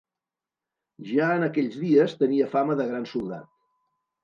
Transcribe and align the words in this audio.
Ja 1.09 1.27
en 1.33 1.45
aquells 1.49 1.77
dies 1.83 2.17
tenia 2.23 2.49
fama 2.57 2.81
de 2.83 2.91
gran 2.91 3.09
soldat. 3.15 3.49